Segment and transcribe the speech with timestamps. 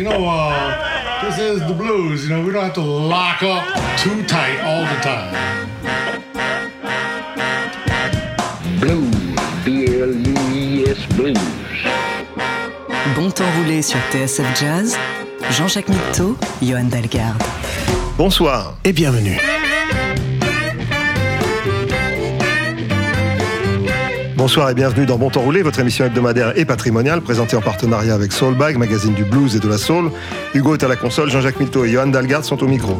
[0.00, 2.24] You know, uh, this is the blues.
[2.24, 3.64] You know, we don't have to lock up
[3.98, 5.34] too tight all the time.
[8.80, 9.14] Blues,
[9.62, 11.38] B-L-U-I-S Blues.
[13.14, 14.96] Bon temps roulé sur TSF Jazz,
[15.50, 17.42] Jean-Jacques Mitteau, Johan Dalgarde.
[18.16, 19.36] Bonsoir et bienvenue.
[24.40, 28.14] Bonsoir et bienvenue dans Bon Temps Roulé, votre émission hebdomadaire et patrimoniale présentée en partenariat
[28.14, 30.10] avec Soulbag, magazine du blues et de la soul.
[30.54, 32.96] Hugo est à la console, Jean-Jacques Milto et Johan Dalgard sont au micro.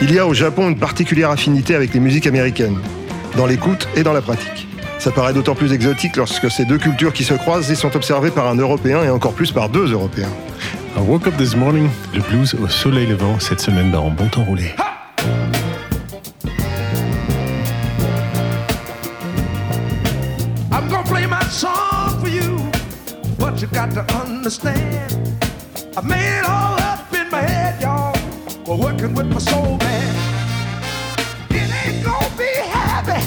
[0.00, 2.78] Il y a au Japon une particulière affinité avec les musiques américaines,
[3.36, 4.68] dans l'écoute et dans la pratique.
[5.00, 8.30] Ça paraît d'autant plus exotique lorsque ces deux cultures qui se croisent y sont observées
[8.30, 10.30] par un Européen et encore plus par deux Européens.
[11.02, 14.44] I woke up this morning, le blues au soleil levant cette semaine dans Bon Temps
[14.44, 14.72] Roulé.
[20.70, 22.56] I'm gonna play my song for you,
[23.36, 25.12] but you got to understand?
[25.96, 28.16] I made it all up in my head, y'all,
[28.64, 30.14] while working with my soul man.
[31.50, 33.20] It ain't gonna be happy,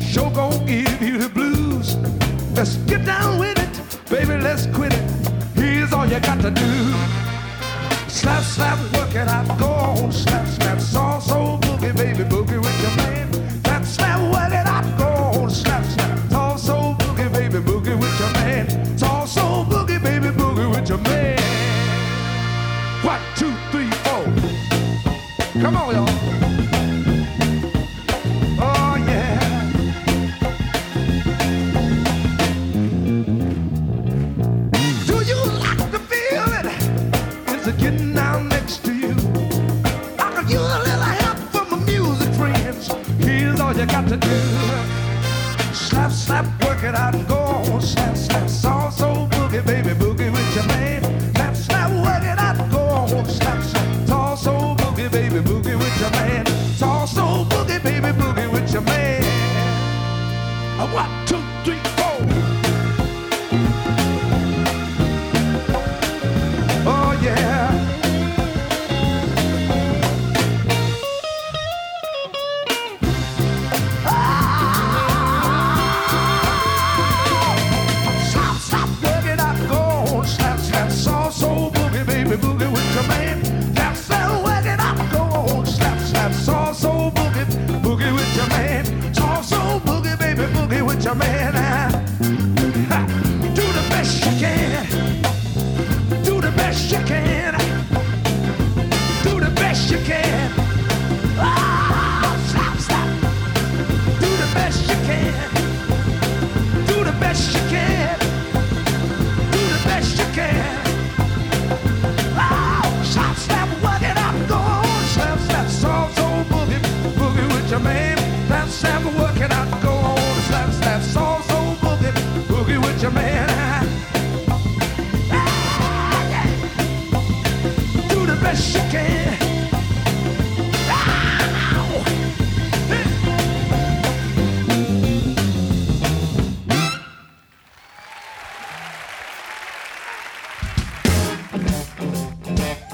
[0.00, 1.96] sure gonna give you the blues.
[2.56, 4.97] Let's get down with it, baby, let's quit it.
[6.18, 6.94] You got to do.
[8.08, 10.57] Slap, slap, work it out, go on, slap, slap,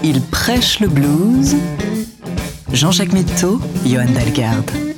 [0.06, 1.56] Il prêche le blues.
[2.74, 4.93] Jean-Jacques Mitteau, Johan Dalgarde.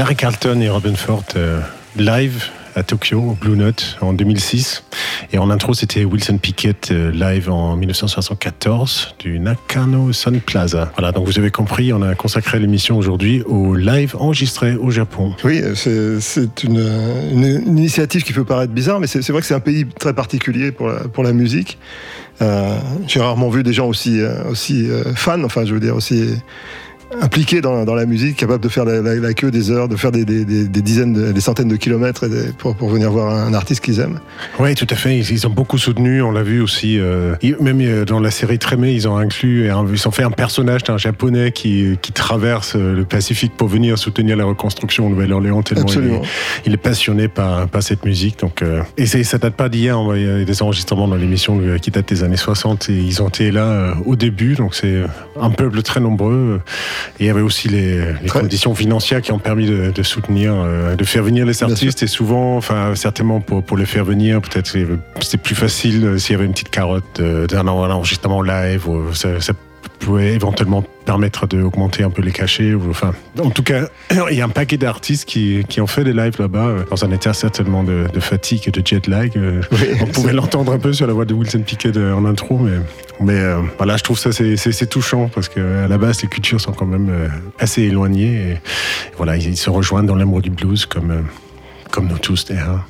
[0.00, 1.60] Larry Carlton et Robin Ford euh,
[1.94, 4.82] live à Tokyo, Blue Note, en 2006.
[5.30, 10.90] Et en intro, c'était Wilson Pickett euh, live en 1974 du Nakano Sun Plaza.
[10.96, 15.34] Voilà, donc vous avez compris, on a consacré l'émission aujourd'hui au live enregistré au Japon.
[15.44, 19.60] Oui, c'est c'est une, initiative qui peut paraître bizarre, mais c'est vrai que c'est un
[19.60, 21.76] pays très particulier pour la, pour la musique.
[22.42, 25.94] Euh, J'ai rarement vu des gens aussi, euh, aussi euh, fans, enfin je veux dire
[25.94, 26.36] aussi
[27.20, 29.96] impliqués dans, dans la musique, capables de faire la, la- la queue des heures, de
[29.96, 32.26] faire des, des- des- des dizaines, de- des centaines de kilomètres
[32.58, 34.20] pour, pour venir voir un artiste qu'ils aiment.
[34.58, 35.18] Oui, tout à fait.
[35.18, 36.22] Ils, ils ont beaucoup soutenu.
[36.22, 36.98] On l'a vu aussi.
[36.98, 40.84] euh, même euh, dans la série Trémé, ils ont inclus, ils ont fait un personnage
[40.84, 45.62] d'un japonais qui, qui traverse euh, le Pacifique pour venir soutenir la reconstruction au Nouvelle-Orléans.
[45.62, 46.22] Tellement il est, Absolument.
[46.66, 48.38] il est passionné par, par cette musique.
[48.40, 49.96] Donc, euh, et ça date pas d'hier.
[49.98, 50.12] hein.
[50.14, 53.20] Il y a des enregistrements dans l'émission euh, qui datent des années 60 et ils
[53.22, 54.54] ont été là euh, au début.
[54.54, 55.02] Donc c'est
[55.40, 56.60] un peuple très nombreux.
[57.18, 60.94] Et il y avait aussi les, conditions financières qui ont permis de, de soutenir, euh,
[60.96, 62.02] de faire venir les artistes.
[62.02, 64.70] Et souvent, enfin certainement pour, pour les faire venir, peut-être
[65.20, 68.42] c'était plus facile euh, s'il y avait une petite carotte euh, d'un en- un enregistrement
[68.42, 68.88] live.
[68.88, 69.52] ou ça, ça
[70.00, 72.74] pouvait éventuellement permettre d'augmenter un peu les cachets.
[72.74, 73.88] Ou, enfin, en tout cas,
[74.30, 77.04] il y a un paquet d'artistes qui, qui ont fait des lives là-bas euh, dans
[77.04, 79.32] un état certainement de, de fatigue et de jet lag.
[79.36, 82.24] euh, Oui, on pouvait l'entendre un peu sur la voix de Wilson Pickett euh, en
[82.24, 82.78] intro, mais,
[83.20, 86.72] mais euh, voilà, je trouve ça c'est- touchant parce qu'à la base, les cultures sont
[86.72, 87.10] quand même
[87.58, 88.34] assez éloignées.
[88.52, 88.56] Et,
[89.16, 91.26] voilà, ils, se rejoignent dans l'amour du blues comme,
[91.90, 92.86] comme nous tous d'ailleurs.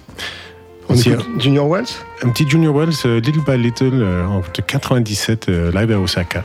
[0.88, 1.86] On écoute Junior Wells?
[2.22, 6.44] un petit Junior Wells, Little by Little, de 97, euh, live à Osaka.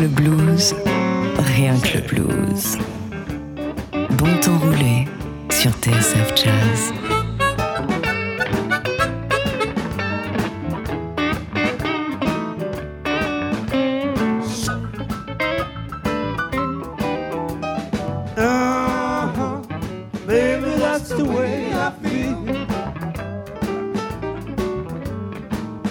[0.00, 0.74] Le blues,
[1.56, 2.78] rien que le blues.
[4.10, 5.08] Bon temps roulé
[5.50, 6.92] sur TSF Jazz.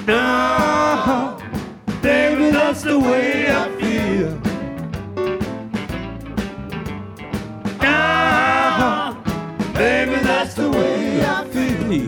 [0.07, 1.33] Uh-huh.
[2.83, 3.37] The way
[11.88, 12.03] Y'all.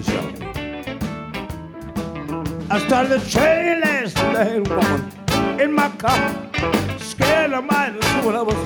[2.69, 5.09] I started a train last night, woman,
[5.57, 6.35] in my car.
[6.99, 8.57] Scared of have seen what I was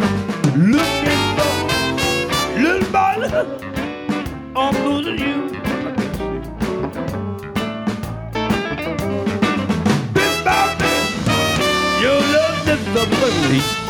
[0.57, 1.53] looking for.
[2.59, 3.29] Little boy,
[4.55, 5.49] I'm losing you.
[10.13, 10.93] Big Bobby,
[12.01, 13.82] your love is the money.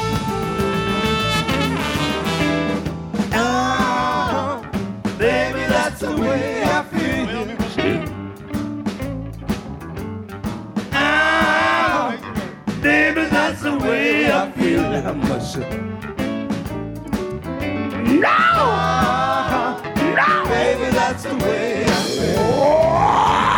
[18.23, 18.39] No!
[20.15, 20.45] No!
[20.47, 22.33] Baby, that's the way I feel.
[22.33, 23.52] There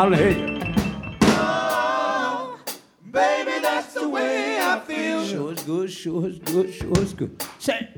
[0.00, 0.14] Oh, I
[5.26, 7.42] Sure good, sure good, sure good.
[7.58, 7.88] Say.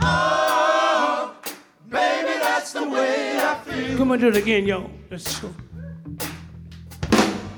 [0.00, 1.34] Oh,
[1.90, 3.98] baby, that's the way I feel.
[3.98, 4.90] Come on, do it again, yo.
[5.10, 5.54] Let's go.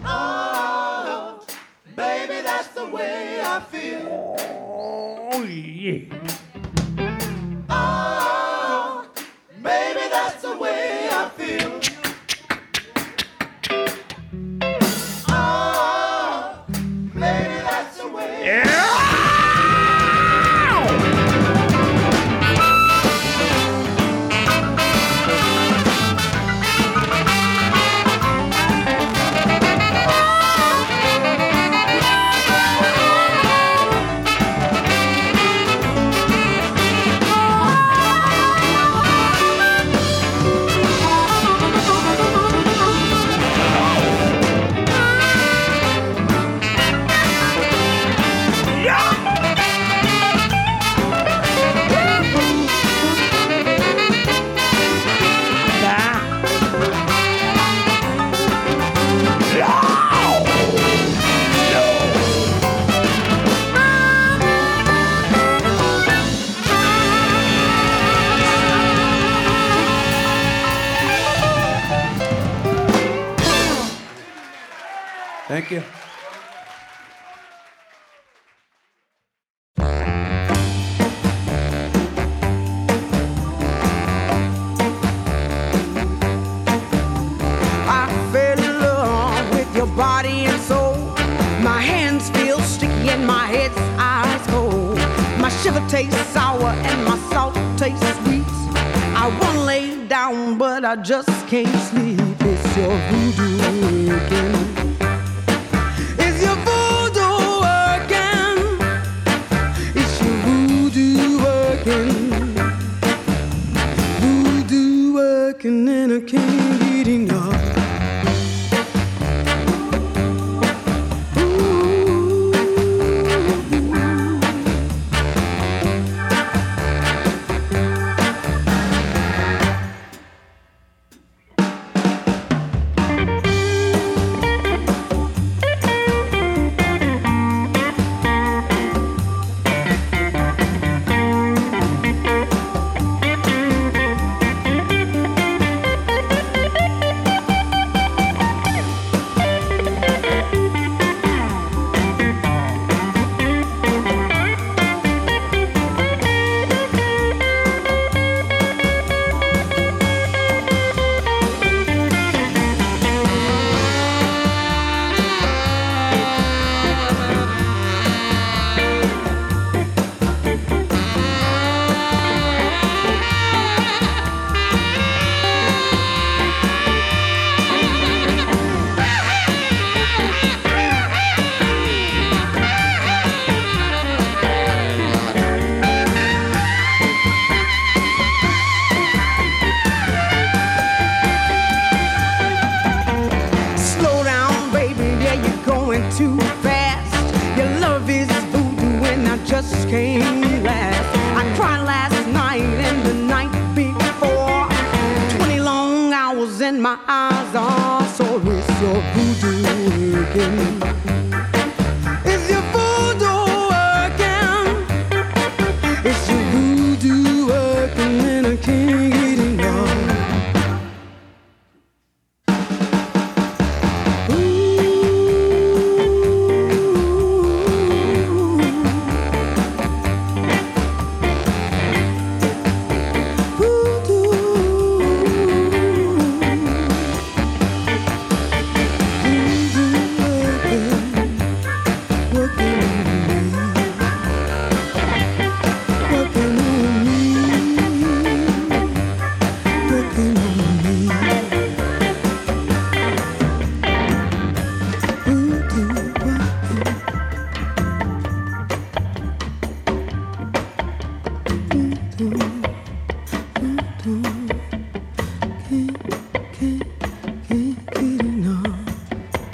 [0.06, 1.46] Oh,
[1.94, 4.36] baby, that's the way I feel.
[5.32, 6.41] Oh, yeah.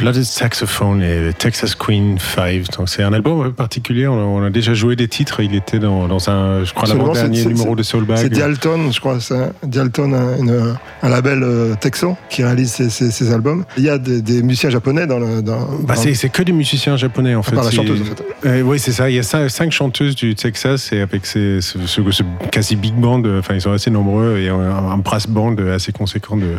[0.08, 2.64] Blooded Saxophone et Texas Queen 5.
[2.78, 4.06] Donc c'est un album un peu particulier.
[4.06, 5.40] On a, on a déjà joué des titres.
[5.40, 8.16] Il était dans, dans un, je crois, l'avant-dernier numéro de Soulbag.
[8.16, 9.20] C'est Dialton, je crois.
[9.20, 13.66] C'est Dialton, un, une- un label euh, texan qui réalise ces, ces- ces albums.
[13.76, 15.42] Il y a des, des musiciens japonais dans le.
[15.42, 17.54] Dans, Bah, dans- c'est, que des musiciens japonais en fait.
[17.54, 18.22] part la chanteuse, en fait.
[18.46, 19.10] Euh, oui, c'est ça.
[19.10, 22.76] Il y a cinq, cinq chanteuses du Texas et avec ces, ce, ce- ce quasi
[22.76, 26.38] big band, euh, enfin ils sont assez nombreux et un, un brass band assez conséquent
[26.38, 26.54] de,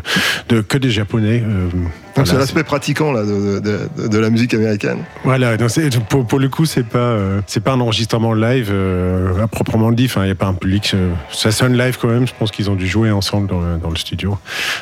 [0.49, 1.41] de que des japonais.
[1.43, 1.67] euh,
[2.15, 4.99] Donc c'est voilà, l'aspect pratiquant là, de, de- de- de la musique américaine.
[5.23, 5.69] Voilà, donc
[6.09, 9.91] pour, pour le coup, c'est pas euh, c'est pas un enregistrement live euh, à proprement
[9.91, 10.05] dit.
[10.05, 10.91] Enfin, il y a pas un public.
[10.95, 12.27] euh, ça sonne live quand même.
[12.27, 14.37] Je pense qu'ils ont dû jouer ensemble dans le, dans le studio.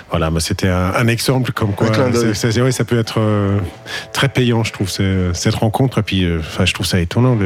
[0.10, 1.88] Voilà, mais c'était un, un exemple comme quoi.
[1.88, 3.20] Un c'est- c'est- ouais, ça peut être
[4.13, 6.00] très payant, je trouve, cette rencontre.
[6.00, 7.38] Et puis, enfin, je trouve ça étonnant.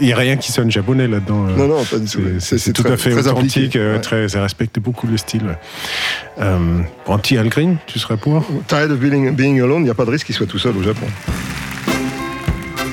[0.00, 1.44] Il y a rien qui sonne japonais là-dedans.
[1.56, 2.20] Non, non, pas du tout.
[2.40, 4.00] C'est- tout très- à fait très authentique, ouais.
[4.00, 5.44] très, ça respecte beaucoup le style.
[5.44, 5.58] ouais.
[6.40, 8.44] Euh, Anti Al Green, tu serais pour?
[8.68, 10.76] Tired of being, being alone, il n'y a pas de risque qu'il soit tout seul
[10.76, 11.06] au Japon.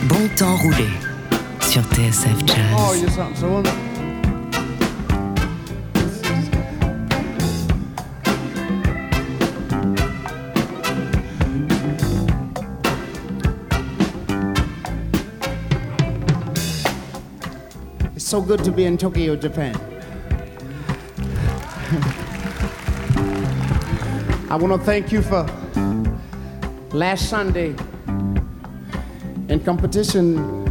[0.04, 0.86] Bon temps roulé
[1.60, 2.36] sur TSF
[2.78, 3.44] Oh, Jazz.
[3.44, 3.82] wonderful.
[18.16, 19.76] It's so good to be in Tokyo, Japan.
[24.50, 25.46] I want to thank you for
[26.96, 27.76] last Sunday
[29.50, 30.66] in competition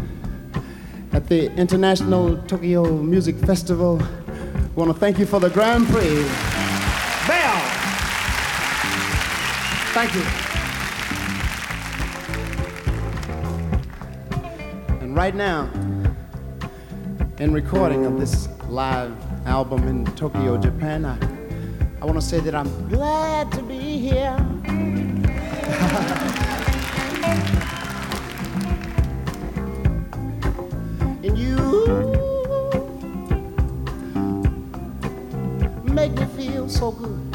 [1.13, 4.03] at the International Tokyo Music Festival.
[4.03, 6.25] I want to thank you for the Grand Prix.
[7.29, 7.61] Bell!
[9.93, 10.23] Thank you.
[15.03, 15.69] And right now,
[17.39, 19.15] in recording of this live
[19.47, 21.19] album in Tokyo, Japan, I,
[22.01, 24.54] I want to say that I'm glad to be here.
[31.23, 31.57] And you
[35.85, 37.33] make me feel so good.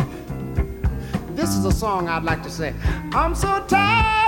[1.36, 2.74] This is a song I'd like to say.
[3.14, 4.19] I'm so tired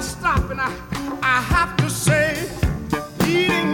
[0.00, 0.72] I stop and I,
[1.22, 2.48] I have to say,
[3.28, 3.69] eating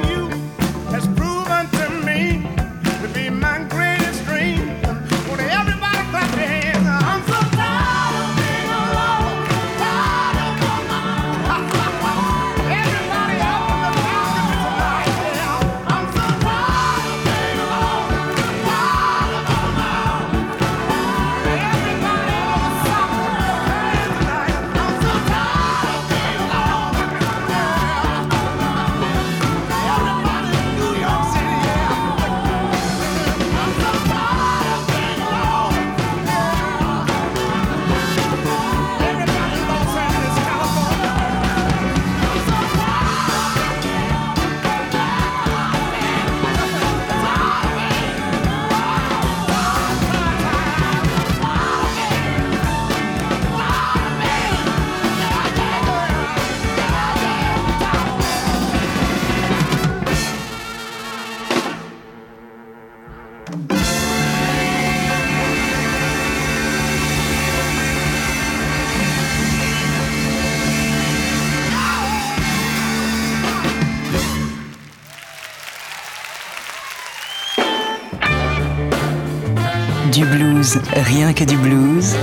[81.03, 82.15] rien que du blues.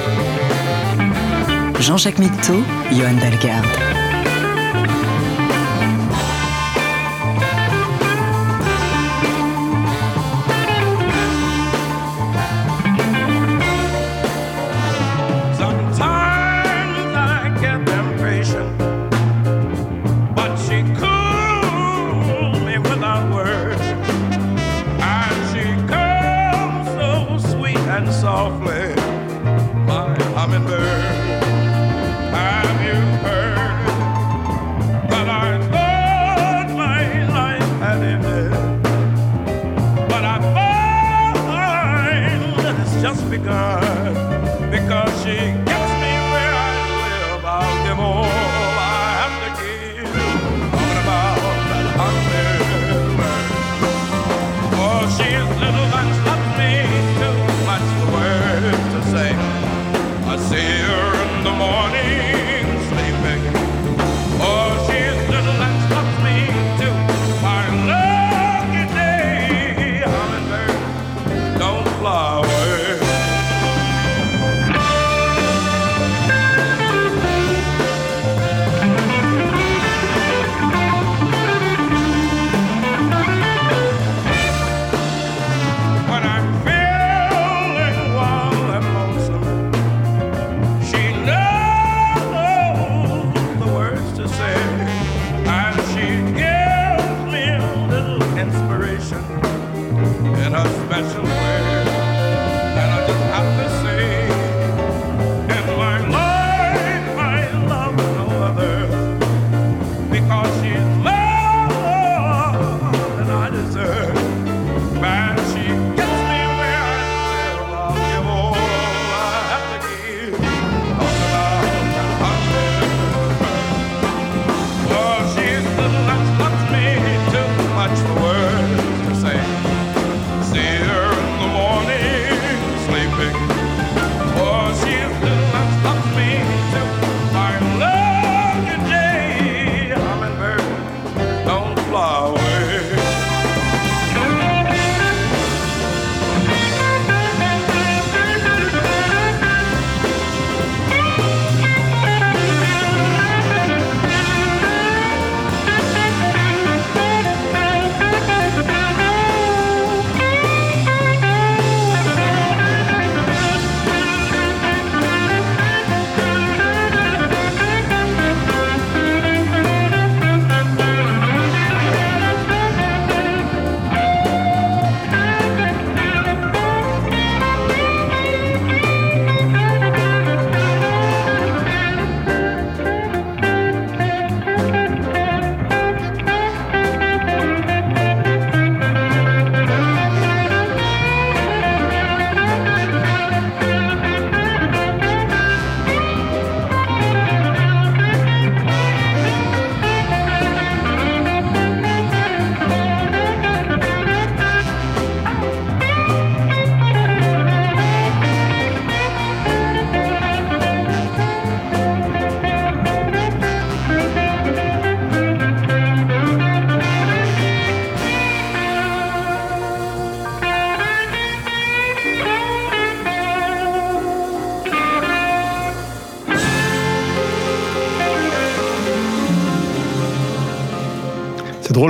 [1.80, 4.03] Jean-Jacques Mitteau, Johan Dalgarde.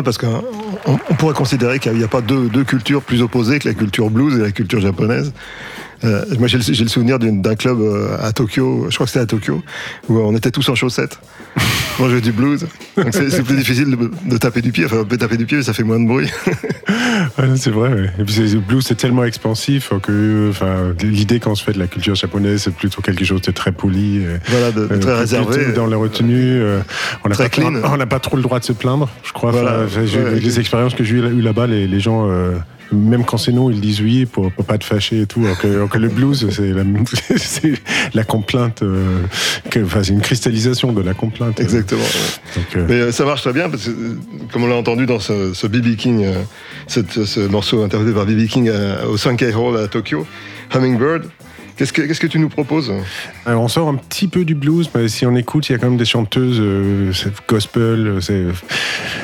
[0.04, 0.44] Parce qu'on
[0.86, 4.38] on pourrait considérer qu'il n'y a pas deux, cultures plus opposées que la culture blues
[4.38, 5.34] et la culture japonaise.
[6.04, 9.24] Euh, moi, j'ai le, le souvenir d'un club euh, à Tokyo, je crois que c'était
[9.24, 9.62] à Tokyo,
[10.10, 11.18] où on était tous en chaussettes.
[12.00, 12.66] On jouait du blues.
[12.98, 14.86] Donc c'est plus difficile de, de taper du pied.
[14.86, 16.30] Enfin, on peut taper du pied, mais ça fait moins de bruit.
[17.56, 17.90] C'est vrai.
[17.94, 18.10] ouais.
[18.20, 21.88] Et puis le blues, c'est tellement expansif que enfin, l'idée qu'on se fait de la
[21.88, 24.22] culture japonaise, c'est plutôt quelque chose de très poli.
[24.24, 25.72] euh, Voilà, de, de euh, très réservé.
[25.74, 26.36] Dans la retenue.
[26.62, 26.80] euh,
[27.24, 27.74] on n'a Très pas, clean.
[27.84, 29.52] on n'a pas trop le droit de se plaindre, je crois.
[29.52, 30.60] Voilà, Enfin, j'ai- ouais, les ouais.
[30.60, 32.28] expériences que j'ai eues là-bas, les, les gens.
[32.30, 32.54] euh,
[32.94, 35.42] même quand c'est non, ils disent oui pour, pour pas te fâcher et tout.
[35.44, 36.48] Alors que, alors que le blues,
[37.38, 37.74] c'est
[38.14, 39.20] la, complainte, euh,
[39.70, 41.60] que- enfin, c'est une cristallisation de la complainte.
[41.60, 42.02] Exactement.
[42.02, 42.56] ouais.
[42.56, 43.92] Donc, euh, Mais euh, ça marche très bien parce que,
[44.52, 46.26] comme on l'a entendu dans ce, ce BB King,
[46.88, 48.72] cette- ce morceau interprété par BB King
[49.10, 50.26] au Sankei Hall à Tokyo,
[50.74, 51.24] Hummingbird,
[51.76, 52.92] Qu'est-ce que, qu'est-ce que tu nous proposes
[53.48, 55.80] Alors, on sort un petit peu du blues, mais si on écoute, il y a
[55.80, 58.18] quand même des chanteuses euh, c'est gospel.
[58.22, 58.46] c'est-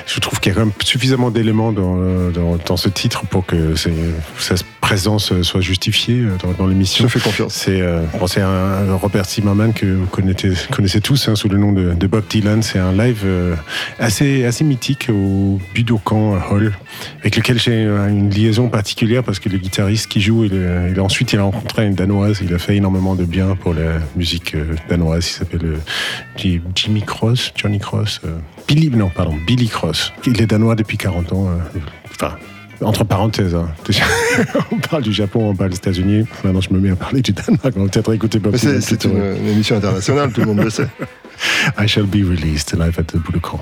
[0.07, 3.25] je trouve qu'il y a quand même suffisamment d'éléments dans, euh, dans, dans ce titre
[3.27, 3.91] pour que c'est-
[4.39, 7.05] sa présence soit justifiée euh, dans, dans Je l'émission.
[7.05, 7.53] te fais confiance.
[7.53, 11.57] C'est euh, bon, c'est un Robert Zimmerman que vous connaissez, connaissez tous hein, sous le
[11.59, 12.63] nom de, de Bob Dylan.
[12.63, 13.55] C'est un live euh,
[13.99, 16.73] assez, assez mythique au Budokan Hall,
[17.19, 20.53] avec lequel j'ai une liaison particulière parce que le guitariste qui joue, il,
[20.91, 22.38] il a- ensuite il a rencontré une danoise.
[22.41, 25.27] Il a fait énormément de bien pour la musique euh, danoise.
[25.27, 30.13] Il s'appelle euh, Jimmy Cross, Johnny Cross, euh, Billy, non pardon, Billy Cross.
[30.25, 31.49] Il est danois depuis 40 ans.
[32.11, 32.35] Enfin.
[32.81, 33.69] Entre parenthèses, hein.
[34.71, 36.25] On parle du Japon, on parle des États-Unis.
[36.45, 37.73] Maintenant, je me mets à parler du Danemark.
[37.75, 40.69] On va peut-être écouter Bob Dylan c'est, une, une émission internationale, tout le monde le
[40.69, 40.87] sait.
[41.77, 43.59] I shall be released live at the Budokan.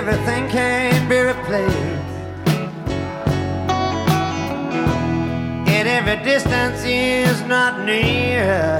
[0.00, 1.76] Everything can be replaced.
[5.74, 8.78] And every distance is not near.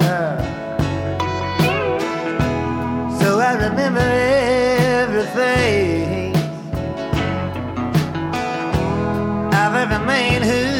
[3.20, 4.08] So I remember
[5.02, 6.34] everything
[9.62, 10.79] of every man who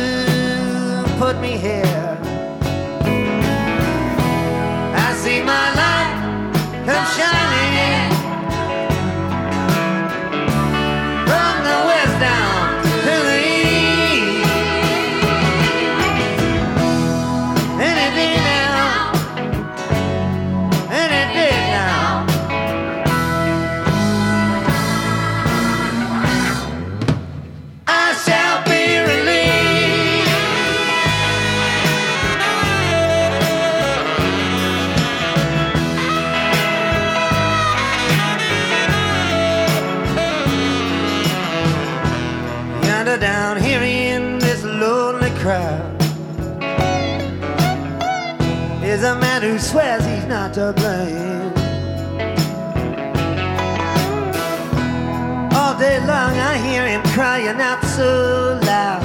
[58.01, 59.03] so loud,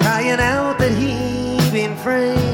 [0.00, 2.49] crying out that he's been framed.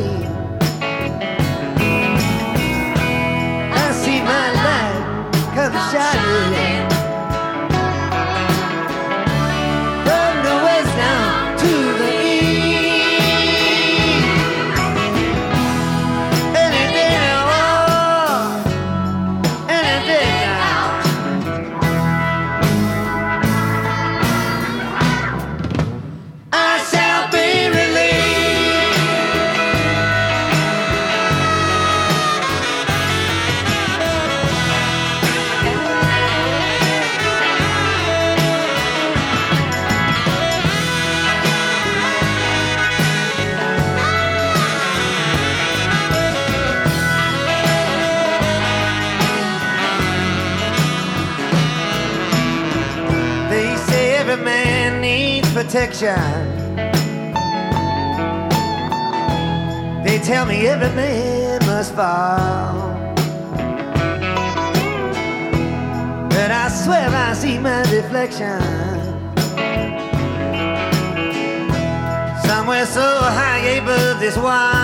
[72.46, 74.75] Somewhere so high above this wall.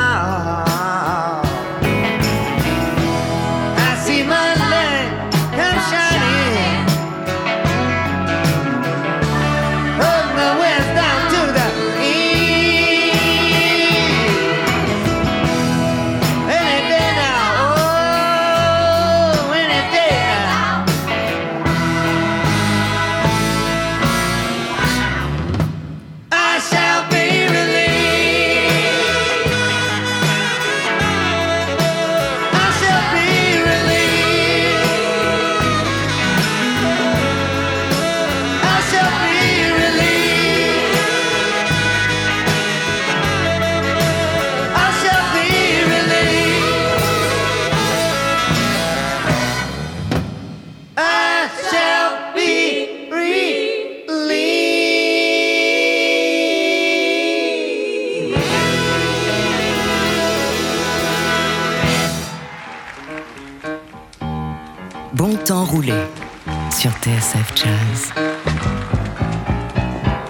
[66.83, 68.11] Sur TSF Jazz.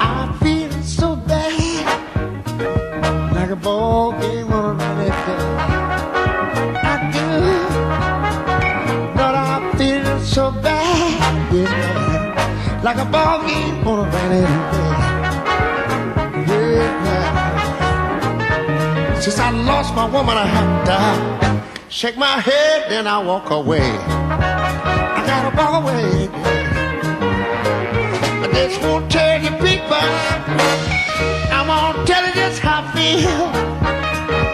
[0.00, 1.86] I feel so bad,
[3.32, 4.84] like a ball game on do,
[9.16, 14.92] but I feel so bad, yeah, like a ball game on a rainy day.
[16.52, 16.92] Yeah.
[19.20, 23.98] Since I lost my woman, I have to shake my head, then I walk away.
[25.16, 26.21] I gotta walk away.
[28.54, 30.06] Just won't oh, tell you people.
[31.56, 33.44] I won't tell you just how I feel.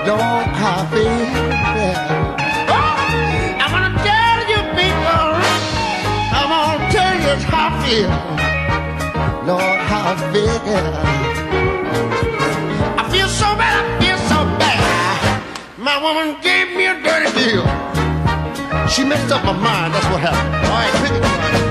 [0.06, 1.26] Don't how I feel.
[2.70, 2.94] Oh,
[3.58, 5.28] I wanna tell you people.
[6.30, 8.12] I won't tell you just how I feel.
[9.46, 11.08] Lord, how I feel.
[13.00, 13.82] I feel so bad.
[13.82, 14.78] I feel so bad.
[15.76, 17.64] My woman gave me a dirty deal.
[18.88, 19.94] She messed up my mind.
[19.94, 20.54] That's what happened.
[20.66, 21.67] All right, pick it up.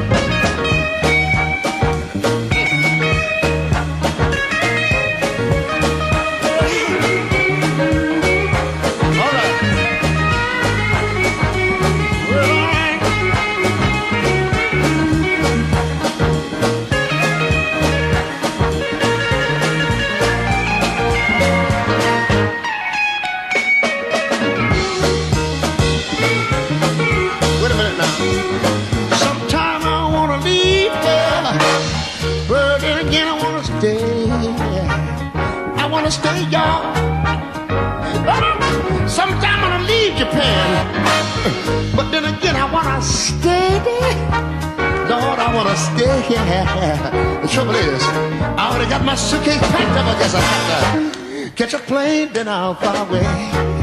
[52.38, 53.77] been out far away.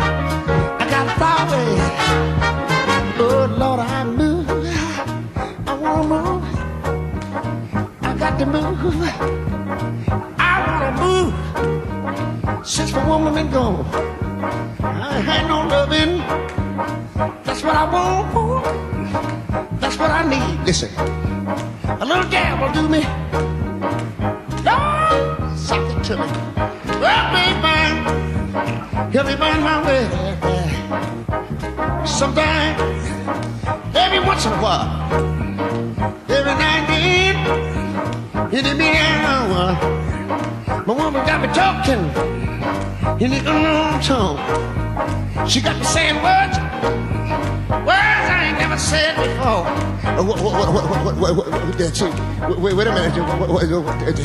[52.59, 53.15] Wait, wait a minute.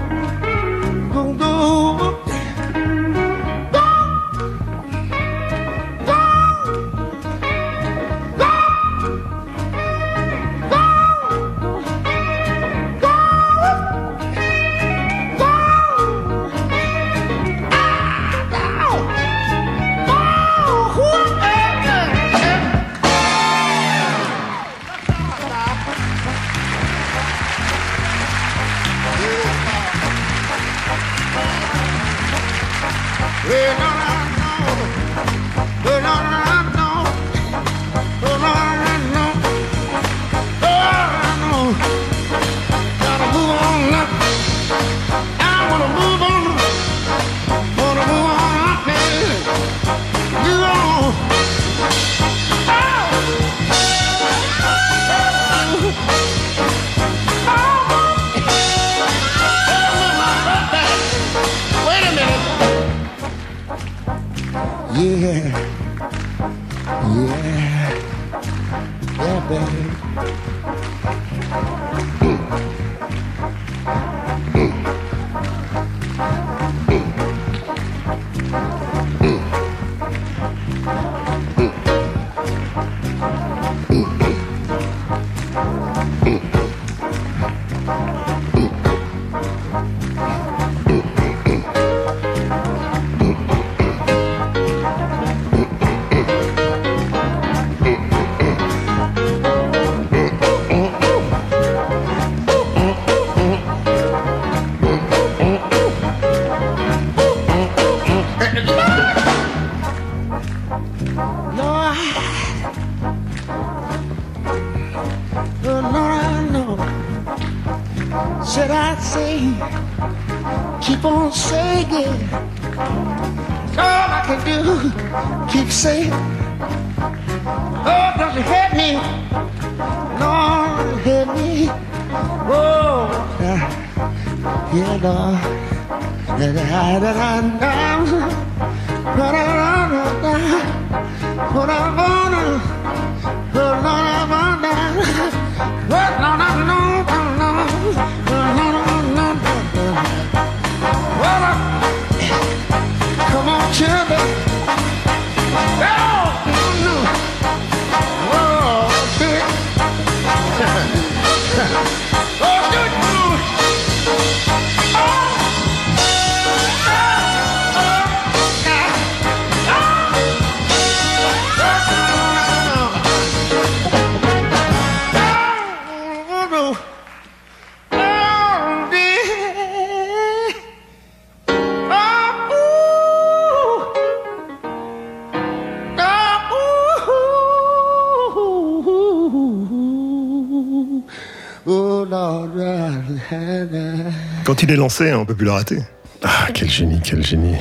[194.83, 195.79] lancé, hein, on peut plus l'arrêter.
[196.25, 197.55] Ah, quel génie, quel génie.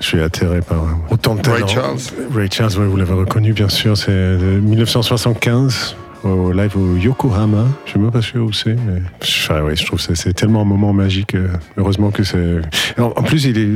[0.00, 1.64] Je suis atterré par autant de talent.
[1.66, 1.98] Ray Charles.
[2.34, 3.96] Ray Charles, ouais, vous l'avez reconnu, bien sûr.
[3.96, 7.66] C'est de 1975 au live au Yokohama.
[7.84, 10.62] Je suis même pas sûr où c'est, mais enfin, ouais, je trouve que c'est tellement
[10.62, 11.34] un moment magique.
[11.34, 12.60] euh, Heureusement que c'est.
[12.98, 13.68] En plus, il est.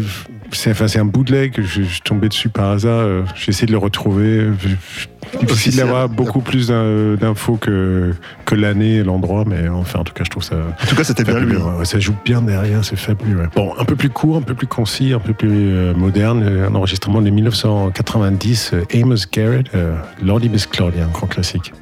[0.57, 1.55] C'est enfin, un bootleg.
[1.59, 2.99] Je, je suis tombé dessus par hasard.
[3.01, 4.49] euh, J'ai essayé de le retrouver.
[4.59, 5.07] Je-
[5.41, 8.13] Difficile d'avoir beaucoup plus d'in- d'infos que,
[8.45, 10.55] que l'année et l'endroit, mais enfin, en tout cas, je trouve ça.
[10.55, 11.63] En tout cas, c'était bien Fabuleux, lui.
[11.65, 13.41] ouais, ouais, ça joue bien derrière, c'est fabuleux.
[13.41, 13.49] ouais.
[13.57, 16.45] Bon, un peu plus court, un peu plus concis, un peu plus euh, moderne.
[16.45, 21.73] euh, Un enregistrement de 1990, euh, Amos Garrett, euh, Lordy Miss Claudia, un grand classique.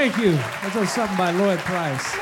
[0.00, 0.32] Thank you.
[0.62, 2.16] That's a something by Lloyd Price.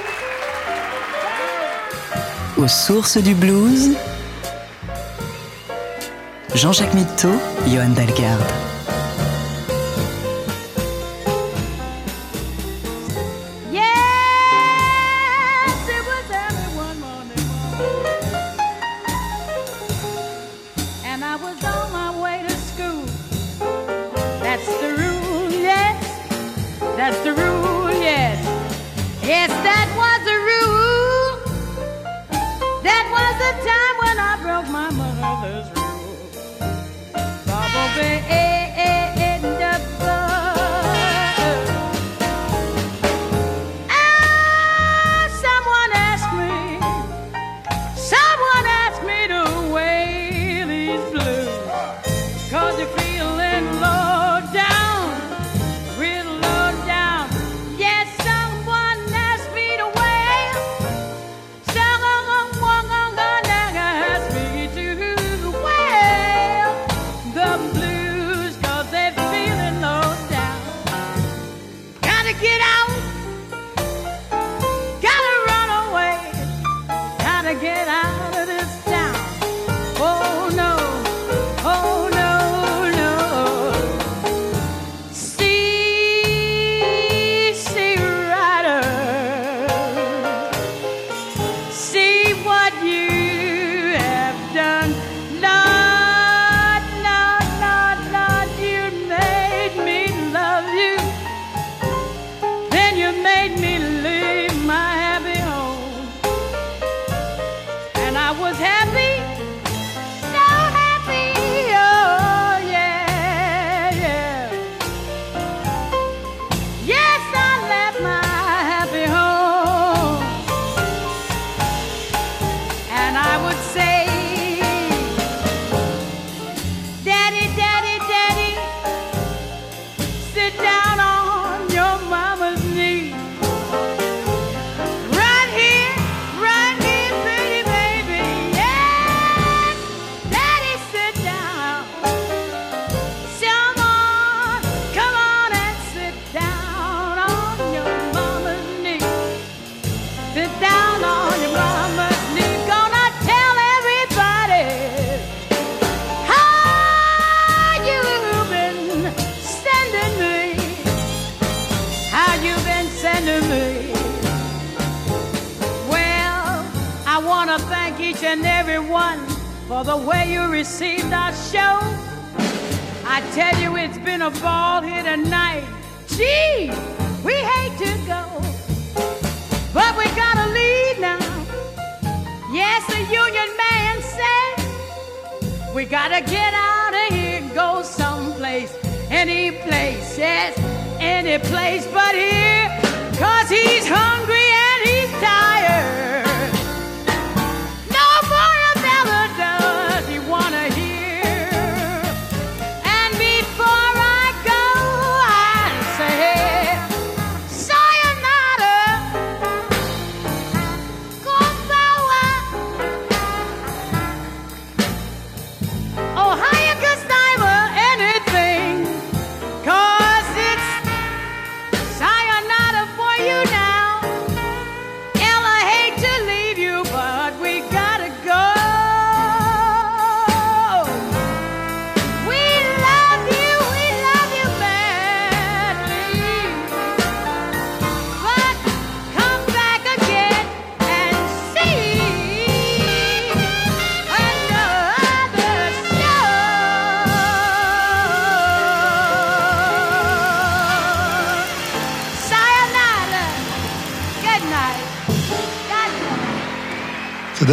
[2.57, 3.97] Aux sources du blues,
[6.57, 8.68] Jean-Jacques Mitteau, Johan Dalgarde.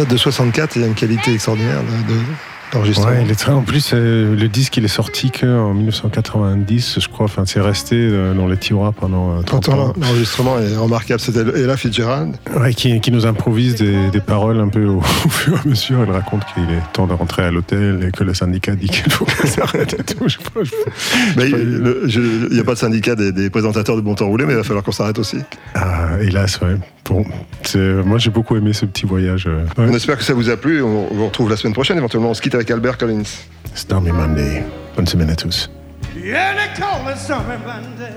[0.06, 2.20] Date de 64, il y a une qualité extraordinaire de- de-
[2.72, 3.08] d'enregistrement.
[3.12, 7.08] Ouais, il est très, en plus, euh, le disque il est sorti qu'en 1990, je
[7.08, 7.26] crois.
[7.26, 9.72] Enfin, c'est resté euh, dans les tiroirs pendant euh, 30 ans.
[9.76, 11.20] Pourtant, l'enregistrement est remarquable.
[11.20, 12.36] C'était Ella Fitzgerald.
[12.58, 15.68] Ouais, qui, qui nous improvise des, des paroles un peu au, au fur et à
[15.68, 16.02] mesure.
[16.02, 19.12] Elle raconte qu'il est temps de rentrer à l'hôtel et que le syndicat dit qu'il
[19.12, 20.24] faut qu'elle s'arrête et tout.
[20.28, 20.70] Je sais pas, je-
[21.36, 24.26] Mais le- je- Il n'y a pas de syndicat des, des présentateurs de bon temps
[24.26, 25.38] roulé, mais il va falloir qu'on s'arrête aussi.
[25.76, 26.76] Ah, euh, hélas, ouais.
[27.04, 27.24] Bon,
[28.04, 29.46] moi j'ai beaucoup aimé ce petit voyage.
[29.46, 30.82] Euh, on espère que ça vous a plu.
[30.82, 31.98] On vous retrouve la semaine prochaine.
[31.98, 33.22] Éventuellement, on se quitte avec Albert Collins.
[33.74, 34.64] Stormy Monday.
[34.96, 35.70] Bonne semaine à tous.
[37.16, 38.12] Stormy Monday.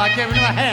[0.00, 0.69] I give it my head.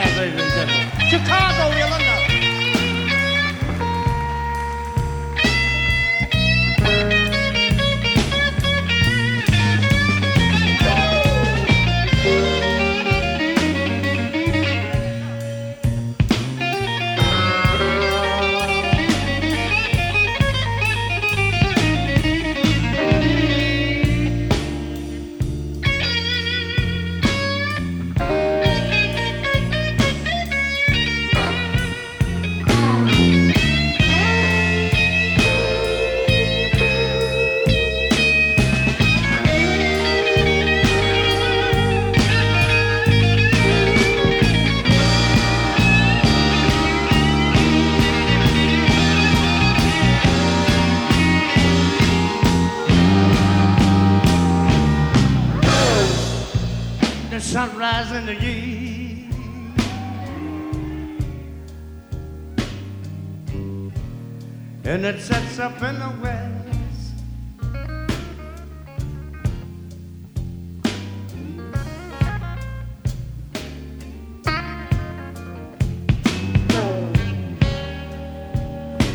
[65.68, 67.12] Up in the west.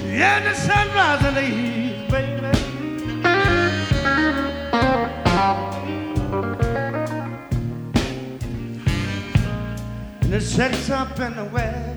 [0.06, 2.52] Yeah, the sunrise in the east, baby.
[10.22, 11.93] And it sets up in the west.